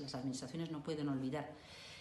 [0.00, 1.50] Las administraciones no pueden olvidar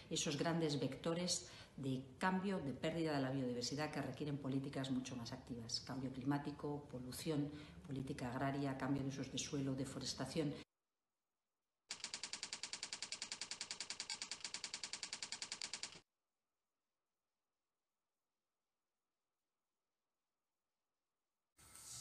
[0.09, 5.31] esos grandes vectores de cambio, de pérdida de la biodiversidad que requieren políticas mucho más
[5.31, 5.81] activas.
[5.85, 7.51] Cambio climático, polución,
[7.85, 10.53] política agraria, cambio de usos de suelo, deforestación.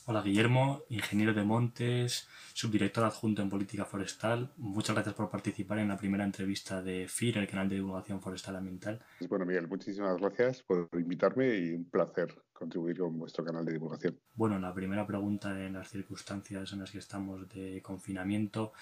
[0.08, 4.52] Hola Guillermo, ingeniero de montes, subdirector adjunto en política forestal.
[4.56, 8.54] Muchas gracias por participar en la primera entrevista de FIR, el canal de divulgación forestal
[8.54, 9.04] ambiental.
[9.28, 14.16] Bueno, Miguel, muchísimas gracias por invitarme y un placer contribuir con vuestro canal de divulgación.
[14.36, 18.74] Bueno, la primera pregunta en las circunstancias en las que estamos de confinamiento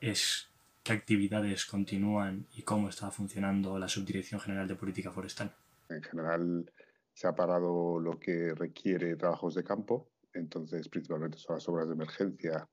[0.00, 0.48] es
[0.82, 5.52] ¿qué actividades continúan y cómo está funcionando la Subdirección General de Política Forestal?
[5.90, 6.72] En general
[7.12, 11.94] se ha parado lo que requiere trabajos de campo entonces principalmente son las obras de
[11.94, 12.68] emergencia,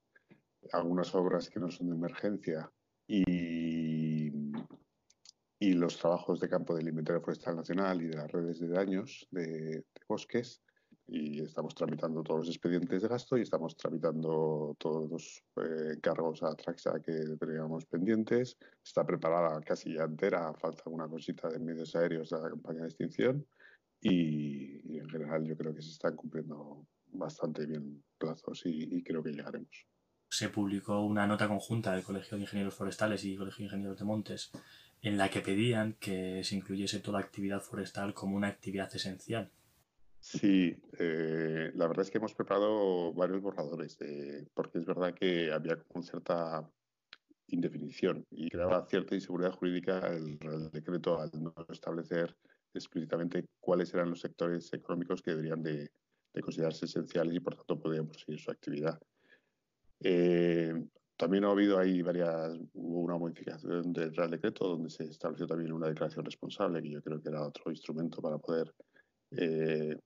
[0.72, 2.70] algunas obras que no son de emergencia
[3.08, 4.30] y,
[5.60, 9.28] y los trabajos de campo del Inventario Forestal Nacional y de las redes de daños
[9.32, 10.62] de, bosques
[11.10, 16.44] y estamos tramitando todos los expedientes de gasto y estamos tramitando todos los eh, encargos
[16.44, 18.58] a Traxa que teníamos pendientes.
[18.84, 22.88] Está preparada casi ya entera, falta alguna cosita de medios aéreos de la campaña de
[22.88, 23.46] extinción
[24.02, 26.86] y, y en general yo creo que se están cumpliendo
[27.18, 29.86] bastante bien plazos y, creo que llegaremos.
[30.30, 34.06] Se publicó una nota conjunta del Colegio de Ingenieros Forestales y Colegio de Ingenieros de
[34.06, 34.52] Montes
[35.02, 39.52] en la que pedían que se incluyese toda actividad forestal como una actividad esencial.
[40.20, 43.98] Sí, eh, la verdad es que hemos preparado varios borradores,
[44.54, 46.70] porque es verdad que había como cierta
[47.48, 52.36] indefinición y creaba cierta inseguridad jurídica el, el decreto al no establecer
[52.74, 55.92] explícitamente cuáles eran los sectores económicos que deberían de,
[56.38, 59.00] de considerarse esenciales y por tanto podían proseguir su actividad.
[60.00, 60.74] Eh,
[61.18, 65.74] también ha habido ahí varias, hubo una modificación del Real Decreto donde se estableció también
[65.74, 68.72] una declaración responsable, que yo creo que era otro instrumento para poder
[69.32, 69.98] eh,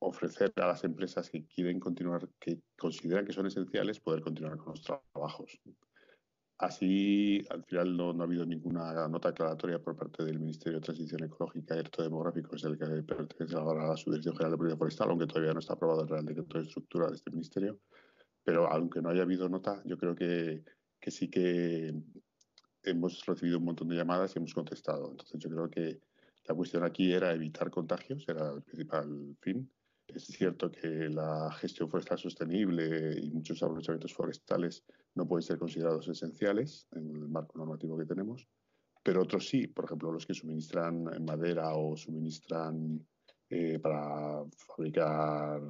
[0.00, 4.74] ofrecer a las empresas que quieren continuar, que consideran que son esenciales, poder continuar con
[4.74, 5.58] los trabajos.
[6.58, 11.24] Así, al final no, ha habido ninguna nota aclaratoria por parte del Ministerio de Transición
[11.24, 14.78] Ecológica y Reto Demográfico, es el que pertenece ahora a la Subdirección General de Política
[14.78, 17.80] Forestal, aunque todavía no está aprobado el Real Decreto de Estructura de este Ministerio.
[18.44, 20.62] Pero aunque no haya habido nota, yo creo que,
[21.00, 21.92] que sí que
[22.84, 25.10] hemos recibido un montón de llamadas y hemos contestado.
[25.10, 26.00] Entonces, yo creo que
[26.46, 29.68] la cuestión aquí era evitar contagios, era el principal fin.
[30.06, 36.08] Es cierto que la gestión forestal sostenible y muchos aprovechamientos forestales no pueden ser considerados
[36.08, 38.48] esenciales en el marco normativo que tenemos,
[39.02, 43.06] pero otros sí, por ejemplo, los que suministran madera o suministran
[43.50, 45.60] eh, para fabricar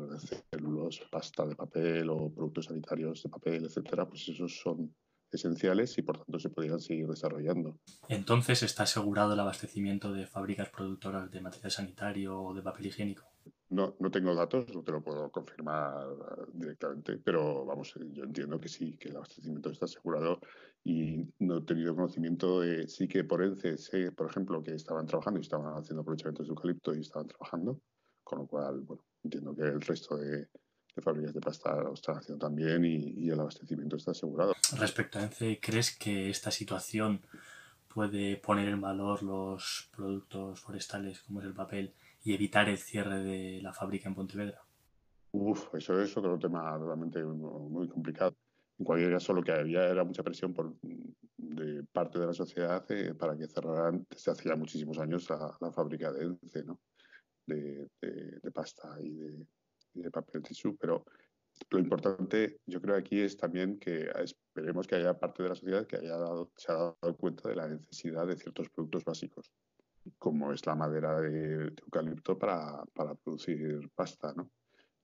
[0.51, 4.95] células, pasta de papel o productos sanitarios de papel, etcétera, pues esos son
[5.33, 7.81] esenciales y por tanto se podrían seguir desarrollando.
[8.09, 13.25] Entonces, ¿está asegurado el abastecimiento de fábricas productoras de material sanitario o de papel higiénico?
[13.75, 16.07] No, no tengo datos, no te lo puedo confirmar
[16.53, 20.39] directamente, pero vamos, yo entiendo que sí, que el abastecimiento está asegurado
[20.85, 25.07] y no he tenido conocimiento de, sí que por ENCE sé, por ejemplo, que estaban
[25.07, 27.81] trabajando y estaban haciendo aprovechamientos de eucalipto y estaban trabajando,
[28.23, 30.49] con lo cual, bueno, entiendo que el resto de,
[31.03, 34.55] fábricas de pasta lo están haciendo también y, el abastecimiento está asegurado.
[34.79, 37.27] Respecto a ENCE, ¿crees que esta situación
[37.89, 43.23] puede poner en valor los productos forestales como es el papel y evitar el cierre
[43.23, 44.63] de la fábrica en Pontevedra?
[45.33, 48.35] Uf, eso es otro tema realmente muy complicado.
[48.79, 50.75] En cualquier caso, lo que había era mucha presión por,
[51.37, 55.71] de parte de la sociedad eh, para que cerraran desde hace ya muchísimos años la,
[55.71, 56.81] fábrica de ENCE, ¿no?
[57.47, 57.89] de,
[58.53, 59.47] pasta y
[59.93, 60.77] de, papel tisú.
[60.77, 61.05] Pero
[61.71, 65.87] lo importante, yo creo aquí es también que esperemos que haya parte de la sociedad
[65.87, 69.53] que haya dado, se haya dado cuenta de la necesidad de ciertos productos básicos
[70.19, 74.51] como es la madera de, eucalipto para, para, producir pasta, ¿no?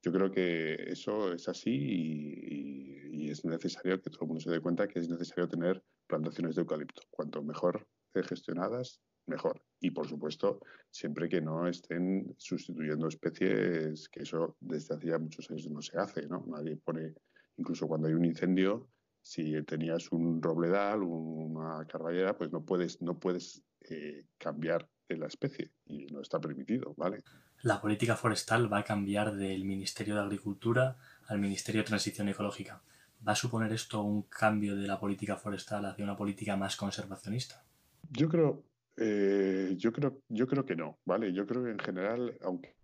[0.03, 4.51] Yo creo que eso es así y, y, es necesario que todo el mundo se
[4.51, 7.03] dé cuenta que es necesario tener plantaciones de eucalipto.
[7.11, 9.63] Cuanto mejor gestionadas, mejor.
[9.81, 10.61] Y por supuesto,
[10.91, 16.27] siempre que no estén sustituyendo especies, que eso desde hacía muchos años no se hace,
[16.27, 16.45] ¿no?
[16.47, 17.15] Nadie pone,
[17.57, 18.91] incluso cuando hay un incendio,
[19.23, 25.27] si tenías un robledal, una carballera, pues no puedes, no puedes eh, cambiar de la
[25.27, 27.23] especie y no está permitido, ¿vale?
[27.63, 30.97] La política forestal va a cambiar del Ministerio de Agricultura
[31.27, 32.83] al Ministerio de Transición Ecológica.
[33.27, 37.63] ¿Va a suponer esto un cambio de la política forestal hacia una política más conservacionista?
[38.11, 38.65] Yo creo,
[38.97, 41.33] eh, yo creo, yo creo que no, ¿vale?
[41.33, 42.75] Yo creo que en general, aunque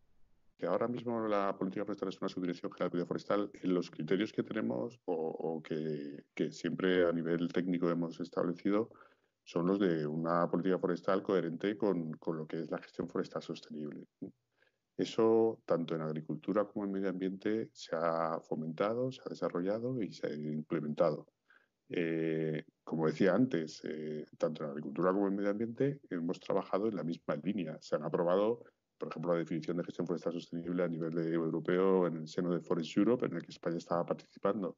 [0.64, 4.42] ahora mismo la política forestal es una subdirección general de forestal, en los criterios que
[4.42, 8.90] tenemos o, que, que, siempre a nivel técnico hemos establecido,
[9.46, 13.42] son los de una política forestal coherente con, con lo que es la gestión forestal
[13.42, 14.04] sostenible.
[14.96, 20.12] Eso, tanto en agricultura como en medio ambiente, se ha fomentado, se ha desarrollado y
[20.12, 21.28] se ha implementado.
[21.88, 26.96] Eh, como decía antes, eh, tanto en agricultura como en medio ambiente hemos trabajado en
[26.96, 27.78] la misma línea.
[27.80, 28.64] Se han aprobado,
[28.98, 32.62] por ejemplo, la definición de gestión forestal sostenible a nivel europeo en el seno de
[32.62, 34.76] Forest Europe, en el que España estaba participando.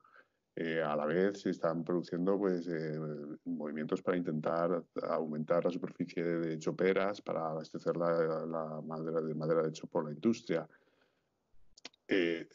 [0.60, 2.98] Eh, a la vez se están produciendo pues, eh,
[3.44, 9.68] movimientos para intentar aumentar la superficie de choperas para abastecer la, madera, de madera de
[9.68, 10.68] hecho por la industria.
[12.08, 12.48] Eh,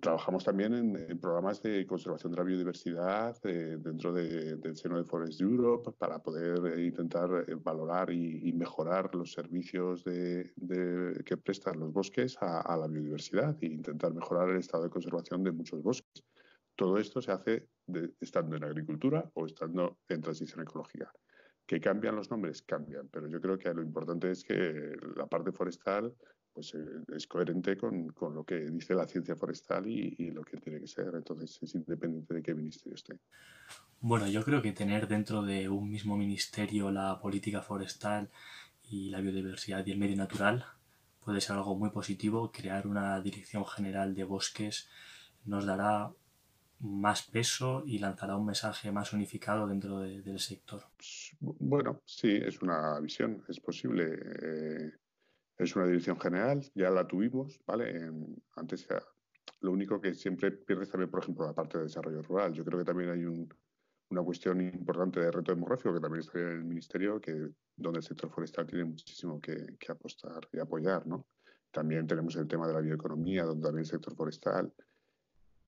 [0.00, 5.90] trabajamos también en, programas de conservación de la biodiversidad dentro del seno de Forest Europe
[5.98, 10.52] para poder intentar valorar y, mejorar los servicios de,
[11.24, 15.42] que prestan los bosques a, a la biodiversidad e intentar mejorar el estado de conservación
[15.42, 16.22] de muchos bosques.
[16.78, 17.66] Todo esto se hace
[18.20, 21.12] estando en agricultura o estando en transición ecológica.
[21.66, 22.62] ¿Que cambian los nombres?
[22.62, 26.14] Cambian, pero yo creo que lo importante es que la parte forestal
[26.52, 26.78] pues, eh,
[27.16, 31.12] es coherente con, lo que dice la ciencia forestal y, lo que tiene que ser.
[31.16, 33.18] Entonces es independiente de qué ministerio esté.
[34.00, 38.30] Bueno, yo creo que tener dentro de un mismo ministerio la política forestal
[38.88, 40.64] y la biodiversidad y el medio natural
[41.24, 42.52] puede ser algo muy positivo.
[42.52, 44.88] Crear una dirección general de bosques
[45.44, 46.12] nos dará
[46.80, 50.82] más peso y lanzará un mensaje más unificado dentro del sector.
[51.40, 54.18] Bueno, sí, es una visión, es posible.
[54.42, 54.92] Eh,
[55.58, 58.12] es una dirección general, ya la tuvimos, ¿vale?
[58.54, 59.02] antes ya,
[59.60, 62.52] lo único que siempre pierdes también, por ejemplo, la parte de desarrollo rural.
[62.52, 66.58] Yo creo que también hay una cuestión importante de reto demográfico que también estaría en
[66.58, 71.26] el Ministerio, que, donde el sector forestal tiene muchísimo que, que apostar y apoyar, ¿no?
[71.72, 74.72] También tenemos el tema de la bioeconomía, donde también el sector forestal.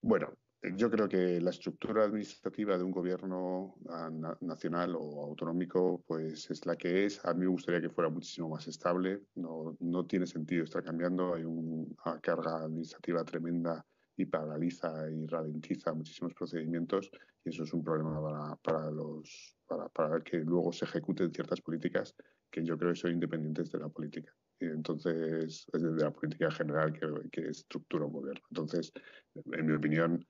[0.00, 4.10] Bueno, yo creo que la estructura administrativa de un gobierno ah,
[4.40, 7.24] nacional o autonómico pues es la que es.
[7.24, 9.22] A mí me gustaría que fuera muchísimo más estable.
[9.36, 11.34] No, no tiene sentido estar cambiando.
[11.34, 13.84] Hay una carga administrativa tremenda
[14.16, 17.10] y paraliza y ralentiza muchísimos procedimientos
[17.42, 21.60] y eso es un problema para, para los, para, para, que luego se ejecuten ciertas
[21.62, 22.14] políticas
[22.50, 24.34] que yo creo que son independientes de la política.
[24.58, 28.42] Entonces, es de la política general que, que estructura un gobierno.
[28.50, 28.92] Entonces,
[29.34, 30.26] en mi opinión,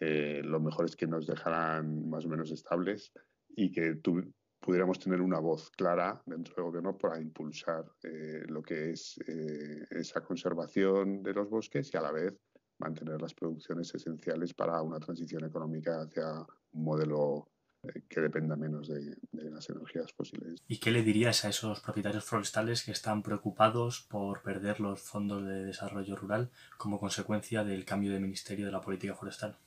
[0.00, 3.12] eh, lo mejor es que nos dejaran más o menos estables
[3.54, 4.00] y que
[4.60, 9.86] pudiéramos tener una voz clara dentro del gobierno para impulsar eh, lo que es eh,
[9.90, 12.34] esa conservación de los bosques y a la vez
[12.78, 17.48] mantener las producciones esenciales para una transición económica hacia un modelo
[18.08, 20.62] que dependa menos de, las energías fósiles.
[20.68, 25.44] ¿Y qué le dirías a esos propietarios forestales que están preocupados por perder los fondos
[25.44, 29.58] de desarrollo rural como consecuencia del cambio de ministerio de la política forestal?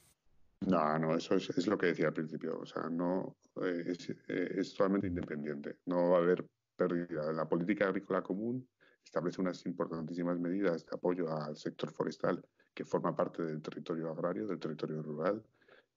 [0.67, 2.59] No, no, eso es, lo que decía al principio.
[2.59, 5.77] O sea, no eh, es, eh, es, totalmente independiente.
[5.85, 6.45] No va a haber
[6.75, 7.31] pérdida.
[7.31, 8.67] La política agrícola común
[9.03, 14.47] establece unas importantísimas medidas de apoyo al sector forestal que forma parte del territorio agrario,
[14.47, 15.41] del territorio rural,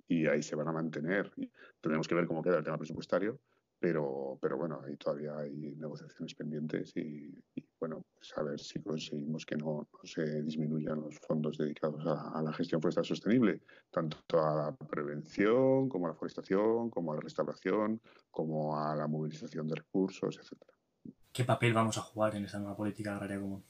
[0.06, 1.32] y ahí se van a mantener.
[1.80, 3.40] Tendremos que ver cómo queda el tema presupuestario,
[3.80, 7.32] pero, pero bueno, ahí todavía hay negociaciones pendientes y,
[7.78, 12.52] bueno, pues a ver si conseguimos que no, se disminuyan los fondos dedicados a, la
[12.52, 13.60] gestión forestal sostenible,
[13.90, 19.06] tanto a la prevención como a la forestación, como a la restauración, como a la
[19.06, 20.72] movilización de recursos, etcétera.
[21.32, 23.62] ¿Qué papel vamos a jugar en esta nueva política agraria común?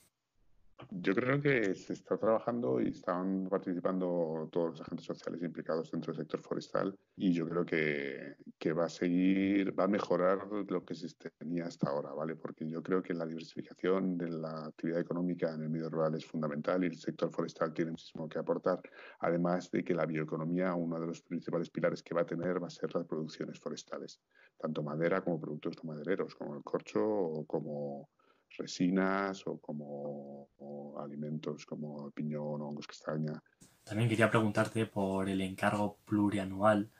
[0.91, 6.13] Yo creo que se está trabajando y están participando todos los agentes sociales implicados dentro
[6.13, 8.37] del sector forestal y yo creo que,
[8.73, 12.37] va a seguir, va a mejorar lo que se tenía hasta ahora, ¿vale?
[12.37, 16.25] Porque yo creo que la diversificación de la actividad económica en el medio rural es
[16.25, 18.81] fundamental y el sector forestal tiene muchísimo que aportar,
[19.21, 22.69] además de que la bioeconomía, uno de los principales pilares que va a tener va
[22.69, 24.21] a ser las producciones forestales,
[24.57, 28.09] tanto madera como productos no madereros, como el corcho o como
[28.57, 30.49] resinas o como
[30.99, 33.43] alimentos como piñón, hongos, castaña.
[33.85, 36.90] También quería preguntarte por el encargo plurianual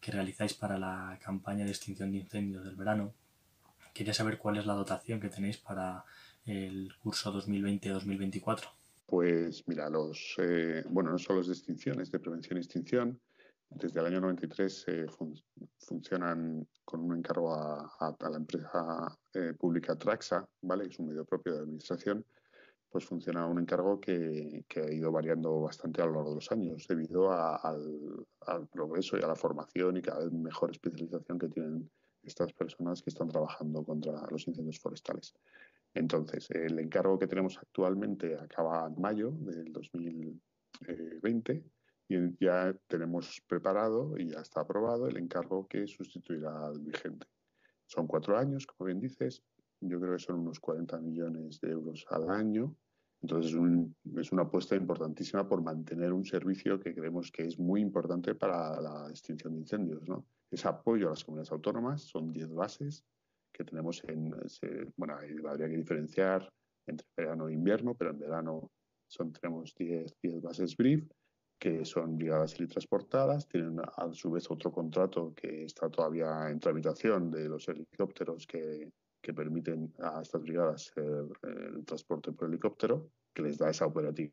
[0.00, 3.12] que realizáis para la campaña de extinción de incendios del verano.
[3.92, 6.04] Quería saber cuál es la dotación que tenéis para
[6.44, 8.68] el curso 2020-2024.
[9.06, 13.20] Pues mira, los, eh, bueno, no solo los de extinción, es de prevención y extinción.
[13.68, 15.06] Desde el año 93 eh,
[15.78, 20.86] funcionan con un encargo a, la empresa eh, pública Traxa, ¿vale?
[20.86, 22.24] es un medio propio de administración,
[22.96, 26.86] pues funciona un encargo que, ha ido variando bastante a lo largo de los años
[26.88, 28.16] debido al,
[28.72, 31.90] progreso y a la formación y cada vez mejor especialización que tienen
[32.22, 35.34] estas personas que están trabajando contra los incendios forestales.
[35.92, 41.64] Entonces, el encargo que tenemos actualmente acaba en mayo del 2020
[42.08, 47.26] y ya tenemos preparado y ya está aprobado el encargo que sustituirá al vigente.
[47.84, 49.42] Son cuatro años, como bien dices.
[49.82, 52.74] Yo creo que son unos 40 millones de euros al año.
[53.26, 53.52] Entonces
[54.18, 58.80] es una apuesta importantísima por mantener un servicio que creemos que es muy importante para
[58.80, 60.06] la extinción de incendios.
[60.06, 60.24] ¿no?
[60.48, 63.04] Es apoyo a las comunidades autónomas, son 10 bases
[63.52, 64.32] que tenemos en...
[64.96, 65.16] bueno,
[65.48, 66.48] habría que diferenciar
[66.86, 68.70] entre verano e invierno, pero en verano
[69.08, 71.10] son, tenemos 10, 10 bases BRIF
[71.58, 77.28] que son brigadas transportadas, tienen a su vez otro contrato que está todavía en tramitación
[77.32, 78.88] de los helicópteros que,
[79.26, 84.32] que permiten a estas brigadas el transporte por helicóptero, que les da esa operatividad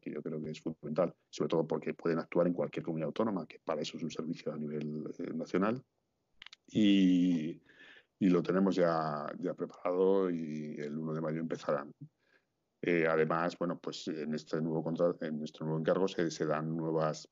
[0.00, 3.44] que yo creo que es fundamental, sobre todo porque pueden actuar en cualquier comunidad autónoma,
[3.44, 5.82] que para eso es un servicio a nivel eh, nacional.
[6.68, 7.60] Y,
[8.20, 11.92] y, lo tenemos ya, ya preparado y el 1 de mayo empezarán.
[12.82, 14.84] Eh, además, bueno, pues en este nuevo
[15.22, 17.28] en nuestro nuevo encargo se, se dan nuevas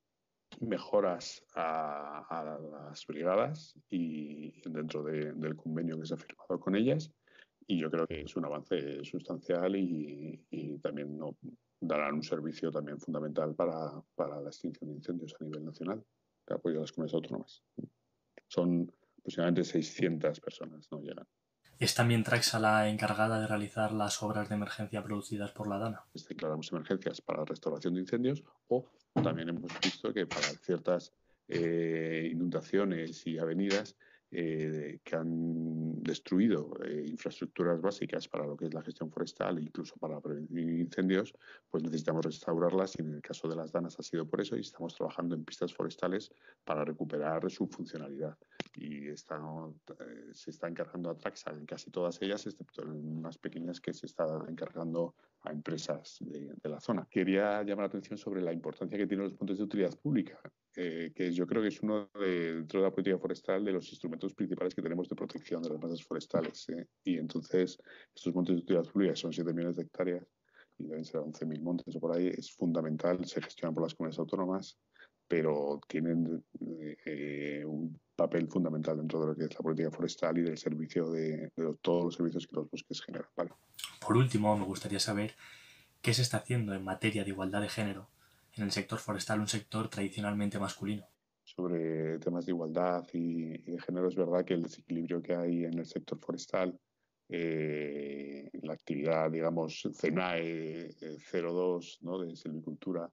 [0.60, 7.10] mejoras a, las brigadas y dentro del convenio que se ha firmado con ellas
[7.66, 11.36] y yo creo que es un avance sustancial y, también no,
[11.80, 16.04] darán un servicio también fundamental para, para, la extinción de incendios a nivel nacional
[16.46, 17.62] de apoyo a las comunidades autónomas.
[18.48, 21.26] Son aproximadamente 600 personas, no llegan.
[21.78, 26.04] ¿Es también Traxa la encargada de realizar las obras de emergencia producidas por la DANA?
[26.28, 28.86] Declaramos emergencias para restauración de incendios o
[29.22, 31.12] también hemos visto que para ciertas
[31.48, 33.96] eh, inundaciones y avenidas
[34.36, 39.62] eh, que han destruido eh, infraestructuras básicas para lo que es la gestión forestal e
[39.62, 41.32] incluso para prevenir incendios,
[41.70, 44.60] pues necesitamos restaurarlas y en el caso de las danas ha sido por eso y
[44.62, 46.32] estamos trabajando en pistas forestales
[46.64, 48.36] para recuperar su funcionalidad.
[48.74, 49.40] Y está,
[50.00, 53.94] eh, se está encargando a Traxa en casi todas ellas, excepto en unas pequeñas que
[53.94, 57.06] se está encargando a empresas de, de la zona.
[57.08, 60.40] Quería llamar la atención sobre la importancia que tienen los puntos de utilidad pública.
[60.76, 63.88] Eh, que yo creo que es uno de, dentro de la política forestal de los
[63.90, 66.68] instrumentos principales que tenemos de protección de las masas forestales.
[66.70, 66.88] ¿eh?
[67.04, 67.78] Y entonces,
[68.14, 70.26] estos montes de utilidad pública son 7 millones de hectáreas
[70.78, 74.18] y deben ser 11.000 montes o por ahí, es fundamental, se gestionan por las comunidades
[74.18, 74.76] autónomas,
[75.28, 76.44] pero tienen
[77.06, 81.08] eh, un papel fundamental dentro de lo que es la política forestal y del servicio
[81.12, 83.28] de, de todos los servicios que los bosques generan.
[84.04, 85.36] Por último, me gustaría saber
[86.02, 88.08] qué se está haciendo en materia de igualdad de género
[88.56, 91.06] en el sector forestal, un sector tradicionalmente masculino.
[91.42, 95.78] Sobre temas de igualdad y, de género, es verdad que el desequilibrio que hay en
[95.78, 96.78] el sector forestal,
[97.28, 100.94] eh, la actividad, digamos, CENAE
[101.32, 102.18] 02 ¿no?
[102.20, 103.10] de silvicultura,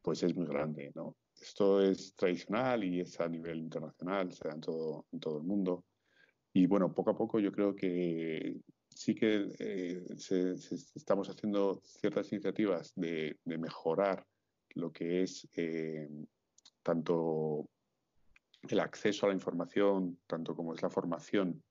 [0.00, 0.92] pues es muy grande.
[0.94, 1.16] ¿no?
[1.40, 5.44] Esto es tradicional y es a nivel internacional, se da en todo, en todo el
[5.44, 5.84] mundo.
[6.52, 8.56] Y bueno, poco a poco yo creo que
[8.88, 10.02] sí que eh,
[10.94, 14.24] estamos haciendo ciertas iniciativas de, de mejorar
[14.76, 16.08] lo que es eh,
[16.82, 17.68] tanto
[18.68, 21.62] el acceso a la información, tanto como es la formación,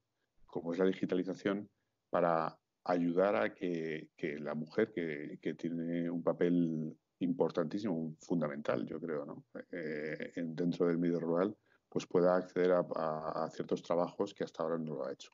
[0.45, 1.69] como es la digitalización,
[2.09, 4.09] para ayudar a que,
[4.39, 9.45] la mujer, que, tiene un papel importantísimo, fundamental, yo creo, ¿no?
[9.71, 11.55] Eh, dentro del medio rural,
[11.89, 15.31] pues pueda acceder a, ciertos trabajos que hasta ahora no lo ha hecho.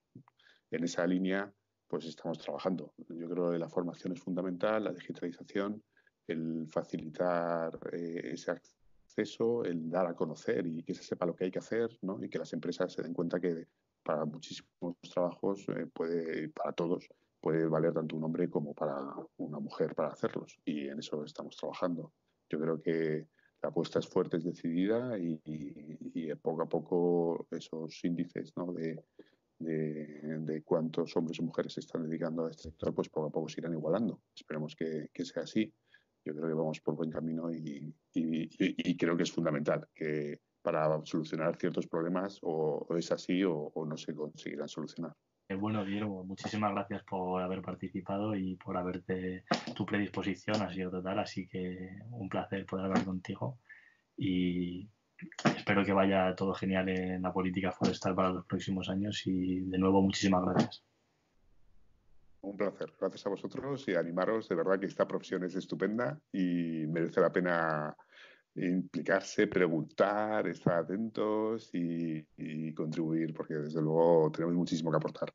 [0.70, 1.51] En esa línea,
[1.88, 2.94] pues estamos trabajando.
[3.10, 5.84] Yo creo que la formación es fundamental, la digitalización,
[6.31, 11.45] el facilitar eh, ese acceso, el dar a conocer y que se sepa lo que
[11.45, 12.23] hay que hacer, ¿no?
[12.23, 13.67] Y que las empresas se den cuenta que
[14.03, 17.07] para muchísimos trabajos eh, puede, para todos,
[17.39, 18.97] puede valer tanto un hombre como para
[19.38, 20.57] una mujer para hacerlos.
[20.65, 22.13] Y en eso estamos trabajando.
[22.50, 23.27] Yo creo que
[23.61, 25.39] la apuesta es fuerte, es decidida y,
[26.41, 28.73] poco a poco esos índices ¿no?
[28.73, 29.03] de,
[29.59, 33.50] de, cuántos hombres y mujeres se están dedicando a este sector, pues poco a poco
[33.50, 34.21] se irán igualando.
[34.35, 35.71] Esperemos que, que sea así
[36.25, 37.94] yo creo que vamos por buen camino y,
[38.98, 44.13] creo que es fundamental que para solucionar ciertos problemas o, es así o, no se
[44.13, 45.13] conseguirán solucionar.
[45.50, 49.44] Eh, bueno, Guillermo, muchísimas gracias por haber participado y por haberte
[49.75, 53.60] tu predisposición ha sido total, así que un placer poder hablar contigo
[54.16, 54.88] y
[55.56, 59.78] espero que vaya todo genial en la política forestal para los próximos años y de
[59.78, 60.90] nuevo muchísimas gracias.
[62.41, 62.93] Un placer.
[63.00, 64.50] Gracias a vosotros y animaros.
[64.50, 67.95] De verdad que esta profesión es estupenda y merece la pena
[68.55, 75.33] implicarse, preguntar, estar atentos y, y contribuir, porque desde luego tenemos muchísimo que aportar.